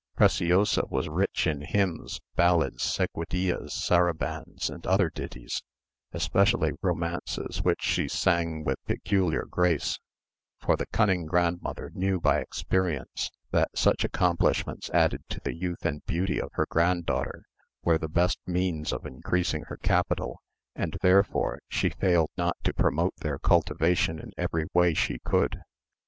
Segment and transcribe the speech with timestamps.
[0.15, 5.61] Preciosa was rich in hymns, ballads, seguidillas, sarabands, and other ditties,
[6.11, 9.99] especially romances, which she sang with peculiar grace;
[10.59, 16.03] for the cunning grandmother knew by experience that such accomplishments, added to the youth and
[16.07, 17.43] beauty of her granddaughter,
[17.83, 20.41] were the best means of increasing her capital,
[20.73, 25.61] and therefore she failed not to promote their cultivation in every way she could.